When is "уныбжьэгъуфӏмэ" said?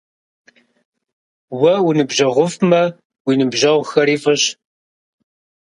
1.87-2.81